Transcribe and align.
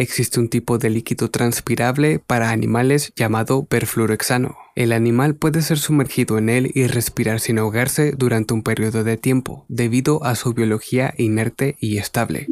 existe 0.00 0.40
un 0.40 0.48
tipo 0.48 0.78
de 0.78 0.90
líquido 0.90 1.30
transpirable 1.30 2.18
para 2.18 2.50
animales 2.50 3.12
llamado 3.16 3.64
perfluorexano. 3.64 4.56
El 4.74 4.92
animal 4.92 5.34
puede 5.34 5.62
ser 5.62 5.78
sumergido 5.78 6.38
en 6.38 6.48
él 6.48 6.70
y 6.74 6.86
respirar 6.86 7.40
sin 7.40 7.58
ahogarse 7.58 8.12
durante 8.12 8.54
un 8.54 8.62
periodo 8.62 9.02
de 9.04 9.16
tiempo, 9.16 9.64
debido 9.68 10.24
a 10.24 10.36
su 10.36 10.54
biología 10.54 11.14
inerte 11.16 11.76
y 11.80 11.98
estable. 11.98 12.46